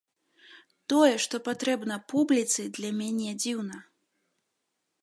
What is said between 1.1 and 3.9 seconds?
што патрэбна публіцы, для мяне дзіўна.